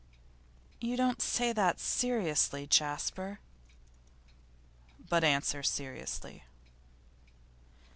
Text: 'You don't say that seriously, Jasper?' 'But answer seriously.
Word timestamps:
'You 0.79 0.97
don't 0.97 1.21
say 1.21 1.53
that 1.53 1.79
seriously, 1.79 2.65
Jasper?' 2.65 3.39
'But 4.97 5.23
answer 5.23 5.61
seriously. 5.61 6.43